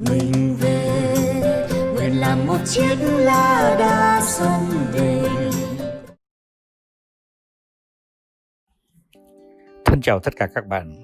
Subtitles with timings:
[0.00, 1.04] mình về
[1.94, 5.22] nguyện làm một chiếc lá đa sông về
[9.84, 10.94] Thân chào tất cả các bạn.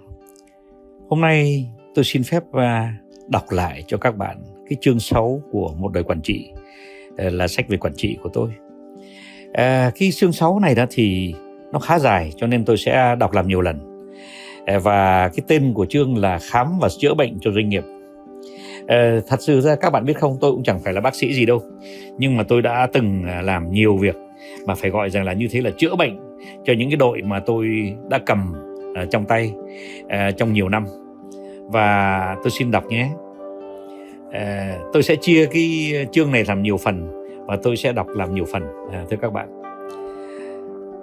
[1.09, 2.95] Hôm nay tôi xin phép à,
[3.29, 6.51] đọc lại cho các bạn cái chương 6 của một đời quản trị
[7.17, 8.51] à, là sách về quản trị của tôi.
[9.53, 11.35] À, cái chương 6 này đó thì
[11.73, 14.09] nó khá dài cho nên tôi sẽ đọc làm nhiều lần.
[14.67, 17.85] À, và cái tên của chương là khám và chữa bệnh cho doanh nghiệp.
[18.89, 21.35] Ờ, thật sự ra các bạn biết không, tôi cũng chẳng phải là bác sĩ
[21.35, 21.63] gì đâu,
[22.19, 24.17] nhưng mà tôi đã từng à, làm nhiều việc
[24.67, 26.17] mà phải gọi rằng là như thế là chữa bệnh
[26.65, 28.55] cho những cái đội mà tôi đã cầm
[28.91, 29.53] uh, trong tay
[30.03, 30.85] uh, trong nhiều năm.
[31.67, 33.09] Và tôi xin đọc nhé.
[34.29, 38.35] Uh, tôi sẽ chia cái chương này làm nhiều phần và tôi sẽ đọc làm
[38.35, 39.49] nhiều phần uh, thưa các bạn.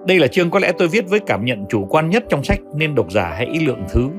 [0.08, 2.60] Đây là chương có lẽ tôi viết với cảm nhận chủ quan nhất trong sách
[2.76, 4.10] nên độc giả hãy ý lượng thứ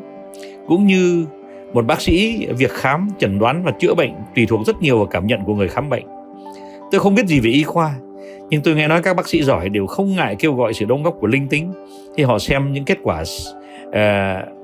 [0.67, 1.27] cũng như
[1.73, 5.07] một bác sĩ việc khám chẩn đoán và chữa bệnh tùy thuộc rất nhiều vào
[5.07, 6.05] cảm nhận của người khám bệnh.
[6.91, 7.95] Tôi không biết gì về y khoa
[8.51, 11.03] nhưng tôi nghe nói các bác sĩ giỏi đều không ngại kêu gọi sự đóng
[11.03, 11.73] góp của linh tính
[12.17, 13.23] khi họ xem những kết quả
[13.89, 13.95] uh,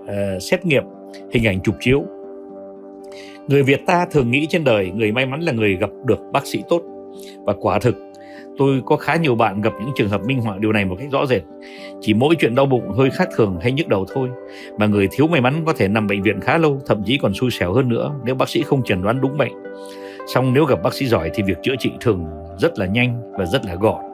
[0.03, 0.85] uh, xét nghiệm
[1.33, 2.05] hình ảnh chụp chiếu.
[3.49, 6.47] Người việt ta thường nghĩ trên đời người may mắn là người gặp được bác
[6.47, 6.83] sĩ tốt
[7.45, 7.95] và quả thực
[8.59, 11.09] tôi có khá nhiều bạn gặp những trường hợp minh họa điều này một cách
[11.13, 11.43] rõ rệt
[12.01, 14.29] chỉ mỗi chuyện đau bụng hơi khác thường hay nhức đầu thôi
[14.79, 17.35] mà người thiếu may mắn có thể nằm bệnh viện khá lâu thậm chí còn
[17.35, 19.53] xui xẻo hơn nữa nếu bác sĩ không chẩn đoán đúng bệnh
[20.35, 22.25] song nếu gặp bác sĩ giỏi thì việc chữa trị thường
[22.59, 24.05] rất là nhanh và rất là gọn.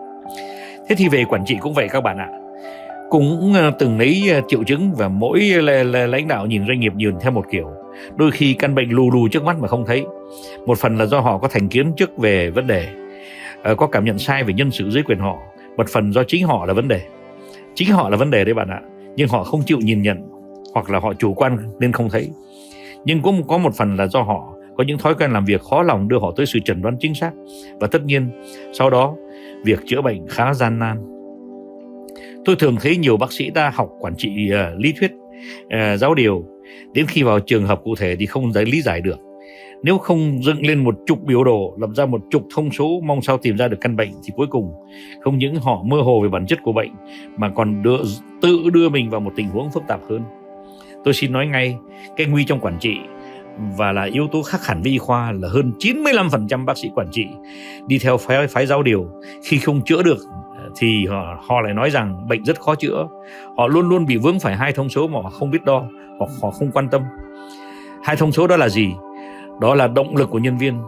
[0.89, 2.28] Thế thì về quản trị cũng vậy các bạn ạ.
[3.11, 5.41] Cũng ờ, từng lấy ờ, triệu chứng và mỗi
[6.09, 7.70] lãnh đạo nhìn doanh nghiệp nhìn theo một kiểu.
[8.17, 10.05] Đôi khi căn bệnh lù lù trước mắt mà không thấy.
[10.67, 12.89] Một phần là do họ có thành kiến trước về vấn đề,
[13.64, 15.38] Ờ, có cảm nhận sai về nhân sự dưới quyền họ.
[15.76, 17.00] Một phần do chính họ là vấn đề.
[17.74, 18.80] Chính họ là vấn đề đấy bạn ạ.
[19.16, 20.28] Nhưng họ không chịu nhìn nhận
[20.74, 22.30] hoặc là họ chủ quan nên không thấy.
[23.04, 25.82] Nhưng cũng có một phần là do họ có những thói quen làm việc khó
[25.82, 27.30] lòng đưa họ tới sự chẩn đoán chính xác
[27.80, 28.30] và tất nhiên
[28.72, 29.16] sau đó
[29.64, 30.96] việc chữa bệnh khá gian nan
[32.44, 35.12] tôi thường thấy nhiều bác sĩ ta học quản trị uh, lý thuyết
[35.64, 36.44] uh, giáo điều
[36.92, 39.19] đến khi vào trường hợp cụ thể thì không giải lý giải được
[39.82, 43.22] nếu không dựng lên một chục biểu đồ lập ra một chục thông số mong
[43.22, 44.72] sao tìm ra được căn bệnh thì cuối cùng
[45.20, 46.90] không những họ mơ hồ về bản chất của bệnh
[47.36, 47.98] mà còn đưa,
[48.42, 50.22] tự đưa mình vào một tình huống phức tạp hơn.
[51.04, 51.76] Tôi xin nói ngay
[52.16, 52.96] cái nguy trong quản trị
[53.76, 57.08] và là yếu tố khác hẳn với y khoa là hơn 95% bác sĩ quản
[57.12, 57.26] trị
[57.86, 59.06] đi theo phái, phái giáo điều.
[59.44, 60.18] Khi không chữa được
[60.58, 63.06] ờ, thì họ, họ lại nói rằng bệnh rất khó chữa.
[63.56, 65.84] Họ luôn luôn bị vướng phải hai thông số mà họ không biết đo
[66.18, 67.02] hoặc họ không quan tâm.
[68.02, 68.88] Hai thông số đó là gì?
[69.60, 70.78] Đó là động lực của nhân viên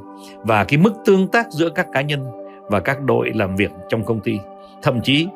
[0.43, 2.21] và cái mức tương tác giữa các cá nhân
[2.69, 4.39] và các đội làm việc trong công ty.
[4.83, 5.29] Thậm chí,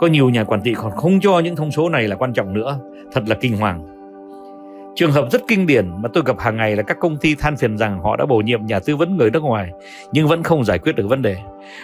[0.00, 2.54] có nhiều nhà quản trị còn không cho những thông số này là quan trọng
[2.54, 2.78] nữa.
[3.12, 3.93] Thật là kinh hoàng.
[4.94, 7.56] Trường hợp rất kinh điển mà tôi gặp hàng ngày là các công ty than
[7.56, 9.70] phiền rằng họ đã bổ nhiệm nhà tư vấn người nước ngoài
[10.12, 11.36] nhưng vẫn không giải quyết được vấn đề.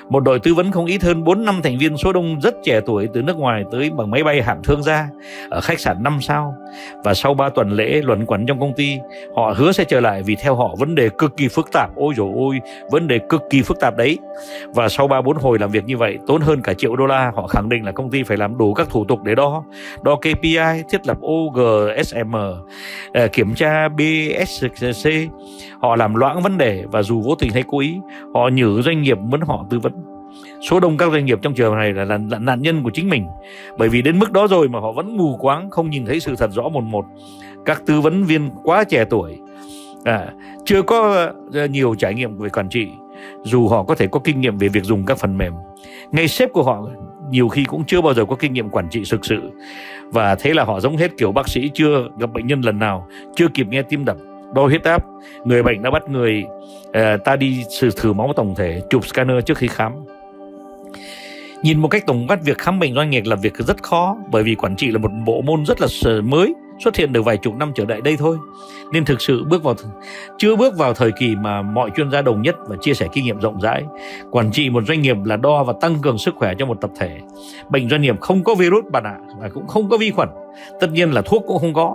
[0.09, 2.81] Một đội tư vấn không ít hơn 4 năm thành viên số đông rất trẻ
[2.87, 5.09] tuổi từ nước ngoài tới bằng máy bay hạng thương gia
[5.51, 6.55] ở khách sạn 5 sao.
[7.05, 8.99] Và sau 3 tuần lễ luẩn quẩn trong công ty,
[9.37, 11.91] họ hứa sẽ trở lại vì theo họ vấn đề cực kỳ phức tạp.
[11.97, 12.61] Ôi dồi ôi,
[12.91, 14.19] vấn đề cực kỳ phức tạp đấy.
[14.75, 17.47] Và sau 3-4 hồi làm việc như vậy, tốn hơn cả triệu đô la, họ
[17.47, 19.65] khẳng định là công ty phải làm đủ các thủ tục để đo.
[20.03, 22.37] Đo KPI, thiết lập OGSM,
[23.13, 25.11] Ờ, kiểm tra BSC,
[25.81, 27.99] họ làm loãng vấn đề và dù vô tình hay cố ý,
[28.35, 29.93] họ nhử doanh nghiệp muốn họ tư vấn.
[30.71, 33.09] Số đông các doanh nghiệp trong trường này là, là, là nạn nhân của chính
[33.09, 33.27] mình.
[33.79, 36.37] Bởi vì đến mức đó rồi mà họ vẫn mù quáng không nhìn thấy sự
[36.37, 37.05] thật rõ một một.
[37.65, 39.39] Các tư vấn viên quá trẻ tuổi
[40.05, 40.27] à,
[40.65, 42.89] chưa có ờ, nhiều trải nghiệm về quản trị.
[43.43, 45.53] Dù họ có thể có kinh nghiệm về việc dùng các phần mềm
[46.13, 46.89] ngay sếp của họ
[47.31, 49.41] nhiều khi cũng chưa bao giờ có kinh nghiệm quản trị thực sự.
[50.13, 53.09] Và thế là họ giống hết kiểu bác sĩ chưa gặp bệnh nhân lần nào
[53.37, 54.17] chưa kịp nghe tim đập
[54.55, 55.05] đo huyết áp.
[55.45, 56.45] Người bệnh đã bắt người
[56.89, 59.93] uh, ta đi thử thử máu tổng thể chụp scanner trước khi khám.
[61.63, 64.43] Nhìn một cách tổng quát việc khám bệnh doanh nghiệp là việc rất khó bởi
[64.43, 65.87] vì quản trị là một bộ môn rất là
[66.25, 66.55] mới
[66.85, 68.37] xuất hiện được vài chục năm trở lại đây thôi.
[68.93, 69.75] Nên thực sự bước vào
[70.39, 73.25] chưa bước vào thời kỳ mà mọi chuyên gia đồng nhất và chia sẻ kinh
[73.25, 73.85] nghiệm rộng rãi.
[74.31, 76.91] Quản trị một doanh nghiệp là đo và tăng cường sức khỏe cho một tập
[76.99, 77.19] thể.
[77.71, 80.29] Bệnh doanh nghiệp không có virus bạn ạ, và cũng không có vi khuẩn.
[80.81, 81.95] Tất nhiên là thuốc cũng không có.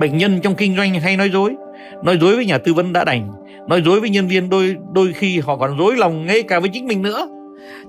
[0.00, 1.56] Bệnh nhân trong kinh doanh hay nói dối
[2.02, 3.32] nói dối với nhà tư vấn đã đành,
[3.68, 6.70] nói dối với nhân viên đôi đôi khi họ còn dối lòng ngay cả với
[6.72, 7.28] chính mình nữa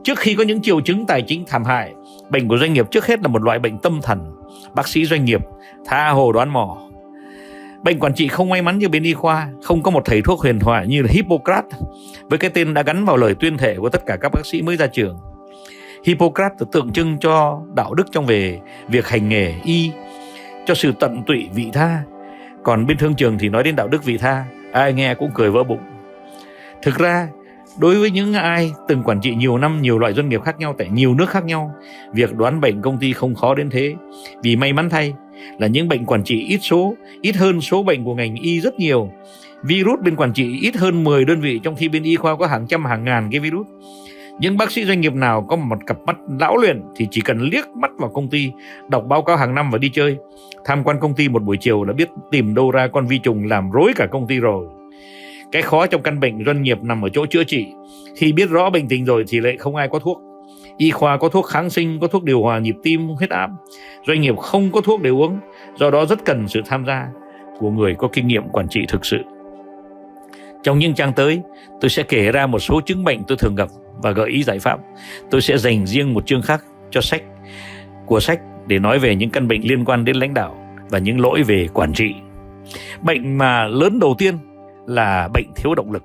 [0.04, 1.94] trước khi có những triệu chứng tài chính thảm hại,
[2.30, 4.36] bệnh của doanh nghiệp trước hết là một loại bệnh tâm thần.
[4.76, 5.42] Bác sĩ doanh nghiệp
[5.86, 6.78] tha hồ đoán mò.
[7.84, 10.40] Bệnh quản trị không may mắn như bên y khoa, không có một thầy thuốc
[10.40, 11.80] huyền thoại như là Hippocrates,
[12.30, 14.62] với cái tên đã gắn vào lời tuyên thệ của tất cả các bác sĩ
[14.62, 15.18] mới ra trường.
[16.06, 19.92] Hippocrates tượng trưng cho đạo đức trong về việc hành nghề y,
[20.66, 22.04] cho sự tận tụy vị tha.
[22.64, 25.52] Còn bên thương trường thì nói đến đạo đức vị tha, ai nghe cũng cười
[25.52, 25.82] vỡ bụng.
[26.82, 27.28] Thực ra
[27.80, 30.76] đối với những ai từng quản trị nhiều năm nhiều loại doanh nghiệp khác nhau
[30.78, 31.76] tại nhiều nước khác nhau
[32.14, 33.96] việc đoán bệnh công ty không khó đến thế.
[34.44, 35.14] Vì may mắn thay
[35.60, 38.80] là những bệnh quản trị ít số ít hơn số bệnh của ngành y rất
[38.80, 39.10] nhiều.
[39.64, 42.48] Virus bên quản trị ít hơn 10 đơn vị trong khi bên y khoa có
[42.48, 43.68] hàng trăm hàng ngàn cái virus.
[44.40, 47.42] Những bác sĩ doanh nghiệp nào có một cặp mắt lão luyện thì chỉ cần
[47.42, 48.52] liếc mắt vào công ty,
[48.90, 50.18] đọc báo cáo hàng năm và đi chơi,
[50.66, 53.46] tham quan công ty một buổi chiều là biết tìm đâu ra con vi trùng
[53.48, 54.79] làm rối cả công ty rồi.
[55.52, 57.68] Cái khó trong căn bệnh doanh nghiệp nằm ở chỗ chữa trị.
[58.16, 60.22] Khi biết rõ bệnh tình rồi thì lại không ai có thuốc.
[60.78, 63.50] Y khoa có thuốc kháng sinh, có thuốc điều hòa nhịp tim, huyết áp.
[64.08, 65.40] Doanh nghiệp không có thuốc để uống,
[65.76, 67.08] do đó rất cần sự tham gia
[67.60, 69.18] của người có kinh nghiệm quản trị thực sự.
[70.64, 71.42] Trong những trang tới,
[71.82, 73.70] tôi sẽ kể ra một số chứng bệnh tôi thường gặp
[74.04, 74.80] và gợi ý giải pháp.
[75.32, 77.24] Tôi sẽ dành riêng một chương khác cho sách
[78.06, 80.56] của sách để nói về những căn bệnh liên quan đến lãnh đạo
[80.90, 82.14] và những lỗi về quản trị.
[83.02, 84.36] Bệnh mà lớn đầu tiên
[84.90, 86.04] là bệnh thiếu động lực.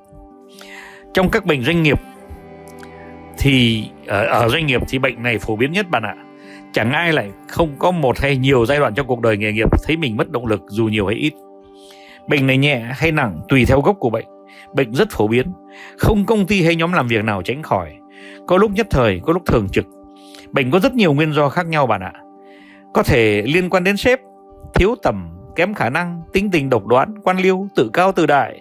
[1.14, 2.00] Trong các bệnh doanh nghiệp
[3.38, 6.14] thì ở, ở doanh nghiệp thì bệnh này phổ biến nhất bạn ạ.
[6.72, 9.68] Chẳng ai lại không có một hay nhiều giai đoạn trong cuộc đời nghề nghiệp
[9.82, 11.32] thấy mình mất động lực dù nhiều hay ít.
[12.28, 14.26] Bệnh này nhẹ hay nặng tùy theo gốc của bệnh
[14.74, 15.52] bệnh rất phổ biến
[15.98, 17.92] không công ty hay nhóm làm việc nào tránh khỏi
[18.46, 19.86] có lúc nhất thời có lúc thường trực
[20.52, 22.12] bệnh có rất nhiều nguyên do khác nhau bạn ạ
[22.94, 24.20] có thể liên quan đến sếp
[24.74, 28.60] thiếu tầm kém khả năng tính tình độc đoán quan liêu tự cao tự đại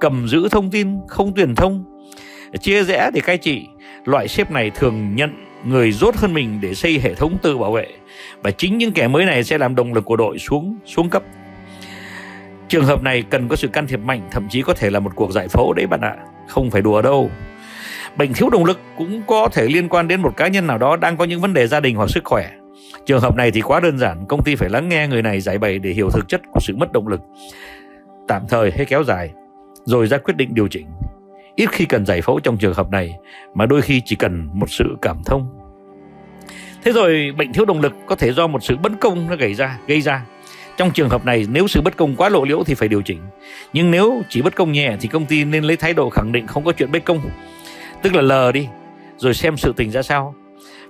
[0.00, 1.84] cầm giữ thông tin không truyền thông
[2.60, 3.66] chia rẽ để cai trị
[4.04, 5.30] loại sếp này thường nhận
[5.64, 7.86] người rốt hơn mình để xây hệ thống tự bảo vệ
[8.42, 11.22] và chính những kẻ mới này sẽ làm động lực của đội xuống xuống cấp
[12.70, 15.12] Trường hợp này cần có sự can thiệp mạnh, thậm chí có thể là một
[15.14, 16.16] cuộc giải phẫu đấy bạn ạ.
[16.48, 17.30] Không phải đùa đâu.
[18.16, 20.96] Bệnh thiếu động lực cũng có thể liên quan đến một cá nhân nào đó
[20.96, 22.50] đang có những vấn đề gia đình hoặc sức khỏe.
[23.06, 25.58] Trường hợp này thì quá đơn giản, công ty phải lắng nghe người này giải
[25.58, 27.20] bày để hiểu thực chất của sự mất động lực
[28.28, 29.30] tạm thời hay kéo dài,
[29.84, 30.86] rồi ra quyết định điều chỉnh.
[31.56, 33.14] Ít khi cần giải phẫu trong trường hợp này,
[33.54, 35.48] mà đôi khi chỉ cần một sự cảm thông.
[36.84, 39.54] Thế rồi bệnh thiếu động lực có thể do một sự bất công nó gây
[39.54, 40.24] ra, gây ra
[40.76, 43.20] trong trường hợp này nếu sự bất công quá lộ liễu thì phải điều chỉnh.
[43.72, 46.46] Nhưng nếu chỉ bất công nhẹ thì công ty nên lấy thái độ khẳng định
[46.46, 47.20] không có chuyện bất công.
[48.02, 48.68] Tức là lờ đi
[49.16, 50.34] rồi xem sự tình ra sao.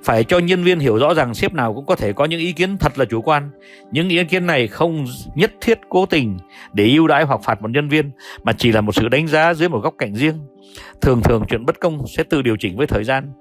[0.04, 2.52] Phải cho nhân viên hiểu rõ rằng sếp nào cũng có thể có những ý
[2.52, 3.50] kiến thật là chủ quan.
[3.92, 6.38] Những ý kiến này không nhất thiết cố tình
[6.72, 8.10] để ưu đãi hoặc phạt một nhân viên,
[8.42, 10.38] mà chỉ là một sự đánh giá dưới một góc cạnh riêng.
[11.00, 13.32] Thường thường chuyện bất công sẽ tự điều chỉnh với thời gian.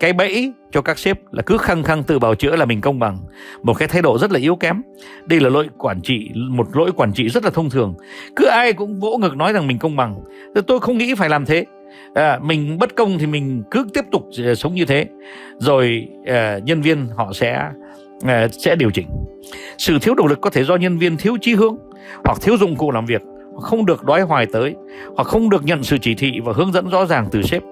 [0.00, 2.98] Cái bẫy cho các sếp là cứ khăng khăng tự bào chữa là mình công
[2.98, 3.18] bằng.
[3.62, 4.82] Một cái thái độ rất là yếu kém.
[5.24, 7.94] Đây là lỗi quản trị, một lỗi quản trị rất là thông thường.
[8.36, 10.20] Cứ ai cũng vỗ ngực nói rằng mình công bằng.
[10.66, 11.64] Tôi không nghĩ phải làm thế
[12.14, 15.06] à, mình bất công thì mình cứ tiếp tục ờ, sống như thế.
[15.58, 17.70] Rồi à, nhân viên họ sẽ
[18.26, 19.06] à, sẽ điều chỉnh.
[19.78, 21.76] Sự thiếu động lực có thể do nhân viên thiếu chí hướng
[22.24, 23.22] hoặc thiếu dụng cụ làm việc.
[23.60, 24.74] Không được đói hoài tới.
[25.16, 27.62] Hoặc không được nhận sự chỉ thị và hướng dẫn rõ ràng từ sếp.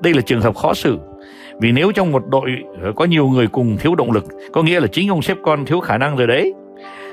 [0.00, 0.98] Đây là trường hợp khó xử.
[1.60, 2.50] Vì nếu trong một đội
[2.96, 5.80] có nhiều người cùng thiếu động lực có nghĩa là chính ông sếp con thiếu
[5.80, 6.52] khả năng rồi đấy.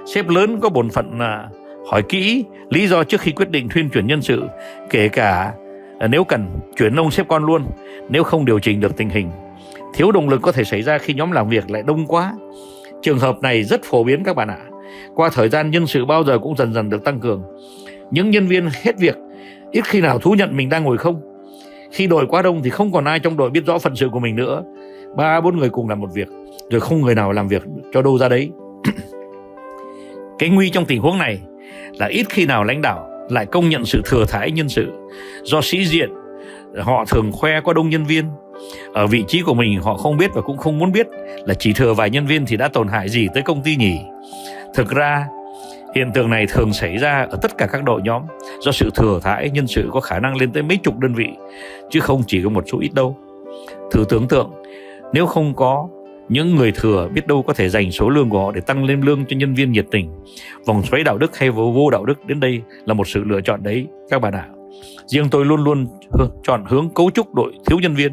[0.06, 1.50] Sếp lớn có bổn phận là
[1.92, 4.44] hỏi kỹ lý do trước khi quyết định thuyên chuyển nhân sự
[4.90, 5.54] kể cả
[6.02, 7.66] Ờ, nếu cần, chuyển ông xếp con luôn.
[8.10, 9.30] Nếu không điều chỉnh được tình hình,
[9.94, 12.34] thiếu động lực có thể xảy ra khi nhóm làm việc lại đông quá.
[13.02, 14.58] Trường hợp này rất phổ biến các bạn ạ.
[15.16, 17.44] Qua thời gian, nhân sự bao giờ cũng dần dần được tăng cường.
[18.12, 19.16] Những nhân viên hết việc,
[19.72, 21.22] ít khi nào thú nhận mình đang ngồi không.
[21.92, 24.20] Khi đội quá đông thì không còn ai trong đội biết rõ phận sự của
[24.20, 24.64] mình nữa.
[25.18, 26.28] Ba, bốn người cùng làm một việc,
[26.70, 28.50] rồi không người nào làm việc cho đâu ra đấy.
[30.40, 31.40] Cái nguy trong tình huống này
[32.00, 34.92] là ít khi nào lãnh đạo lại công nhận sự thừa thải nhân sự.
[35.44, 36.10] Do sĩ diện,
[36.80, 38.26] họ thường khoe có đông nhân viên.
[38.94, 41.08] Ở vị trí của mình, họ không biết và cũng không muốn biết
[41.46, 44.00] là chỉ thừa vài nhân viên thì đã tổn hại gì tới công ty nhỉ?
[44.76, 45.26] Thực ra,
[45.96, 48.24] Hiện tượng này thường xảy ra ở tất cả các đội nhóm.
[48.60, 51.28] Do sự thừa thãi nhân sự có khả năng lên tới mấy chục đơn vị,
[51.90, 53.18] chứ không chỉ có một số ít đâu.
[53.92, 54.52] Thử tưởng tượng,
[55.14, 55.88] nếu không có
[56.30, 59.02] những người thừa biết đâu có thể dành số lương của họ để tăng lên
[59.02, 60.10] lương cho nhân viên nhiệt tình.
[60.66, 63.64] Vòng xoáy đạo đức hay vô, đạo đức đến đây là một sự lựa chọn
[63.64, 64.48] đấy các bạn ạ.
[65.08, 65.88] Riêng tôi luôn luôn
[66.44, 68.12] chọn hướng cấu trúc đội thiếu nhân viên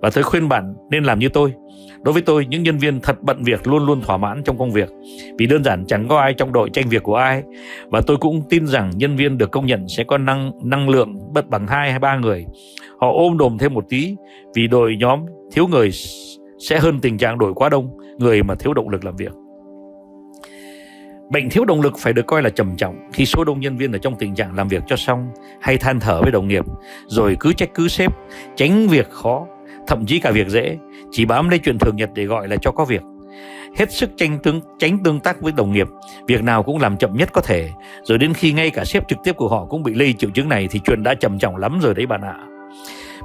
[0.00, 1.52] và tôi khuyên bạn nên làm như tôi
[2.04, 4.70] Đối với tôi, những nhân viên thật bận việc luôn luôn thỏa mãn trong công
[4.70, 4.88] việc
[5.38, 7.42] vì đơn giản chẳng có ai trong đội tranh việc của ai
[7.90, 11.14] và tôi cũng tin rằng nhân viên được công nhận sẽ có năng năng lượng
[11.32, 12.46] bất bằng hai hay ba người.
[13.00, 14.16] Họ ôm đồm thêm một tí
[14.54, 15.20] vì đội nhóm
[15.52, 15.90] thiếu người
[16.68, 19.32] sẽ hơn tình trạng đổi quá đông người mà thiếu động lực làm việc.
[21.30, 23.92] Bệnh thiếu động lực phải được coi là trầm trọng khi số đông nhân viên
[23.92, 25.28] ở trong tình trạng làm việc cho xong
[25.60, 26.64] hay than thở với đồng nghiệp
[27.06, 28.12] rồi cứ trách cứ sếp,
[28.56, 29.46] tránh việc khó
[29.86, 30.78] thậm chí cả việc dễ
[31.10, 33.02] chỉ bám lấy chuyện thường nhật để gọi là cho có việc
[33.76, 35.86] hết sức tranh tương tránh tương tác với đồng nghiệp,
[36.26, 37.70] việc nào cũng làm chậm nhất có thể,
[38.02, 40.48] rồi đến khi ngay cả sếp trực tiếp của họ cũng bị lây triệu chứng
[40.48, 42.53] này thì chuyện đã trầm trọng lắm rồi đấy bạn ạ.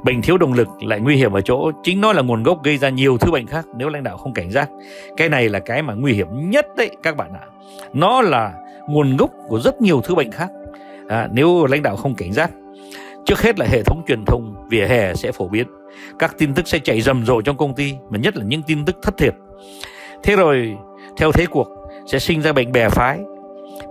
[0.03, 2.77] Bệnh thiếu động lực lại nguy hiểm ở chỗ chính nó là nguồn gốc gây
[2.77, 4.69] ra nhiều thứ bệnh khác nếu lãnh đạo không cảnh giác.
[5.17, 7.45] Cái này là cái mà nguy hiểm nhất đấy các bạn ạ.
[7.93, 8.53] Nó là
[8.87, 10.49] nguồn gốc của rất nhiều thứ bệnh khác.
[11.09, 12.51] À, nếu lãnh đạo không cảnh giác
[13.25, 15.67] Trước hết là hệ thống truyền thông vỉa hè sẽ phổ biến
[16.19, 18.85] Các tin tức sẽ chạy rầm rộ trong công ty Mà nhất là những tin
[18.85, 19.33] tức thất thiệt
[20.23, 20.75] Thế rồi
[21.17, 21.67] theo thế cuộc
[22.07, 23.19] sẽ sinh ra bệnh bè phái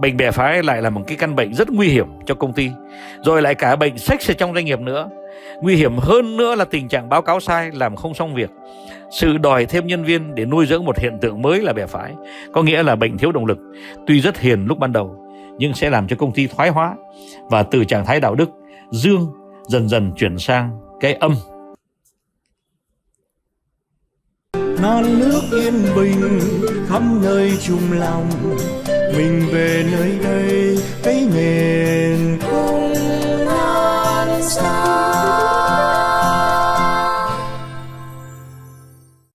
[0.00, 2.70] Bệnh bè phái lại là một cái căn bệnh rất nguy hiểm cho công ty
[3.24, 5.08] Rồi lại cả bệnh sách ở trong doanh nghiệp nữa
[5.60, 8.50] Nguy hiểm hơn nữa là tình trạng báo cáo sai, làm không xong việc.
[9.10, 12.14] Sự đòi thêm nhân viên để nuôi dưỡng một hiện tượng mới là bè phái,
[12.52, 13.58] Có nghĩa là bệnh thiếu động lực,
[14.06, 15.16] Tuy rất hiền lúc ban đầu,
[15.58, 16.94] Nhưng sẽ làm cho công ty thoái hóa
[17.50, 18.50] Và từ trạng thái đạo đức,
[18.90, 19.26] dương
[19.68, 21.34] dần dần chuyển sang cái âm.
[24.82, 26.40] Non nước yên bình
[26.88, 28.30] khắp nơi chung lòng,
[29.16, 32.38] mình về nơi đây cái nền